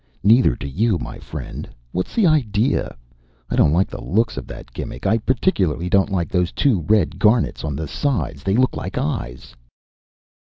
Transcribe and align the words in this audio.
"Neither 0.23 0.55
do 0.55 0.65
you, 0.67 0.97
my 0.97 1.19
friend. 1.19 1.69
What's 1.91 2.15
the 2.15 2.25
idea? 2.25 2.97
I 3.51 3.55
don't 3.55 3.71
like 3.71 3.87
the 3.87 4.01
looks 4.01 4.35
of 4.35 4.47
that 4.47 4.73
gimmick. 4.73 5.05
I 5.05 5.19
particularly 5.19 5.89
don't 5.89 6.09
like 6.09 6.29
those 6.31 6.51
two 6.51 6.81
red 6.89 7.19
garnets 7.19 7.63
on 7.63 7.75
the 7.75 7.87
sides. 7.87 8.41
They 8.41 8.55
look 8.55 8.75
like 8.75 8.97
eyes." 8.97 9.55